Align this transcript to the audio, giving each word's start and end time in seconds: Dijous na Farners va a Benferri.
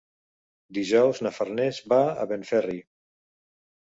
Dijous 0.77 1.21
na 1.27 1.33
Farners 1.39 1.81
va 1.93 1.99
a 2.25 2.29
Benferri. 2.33 2.81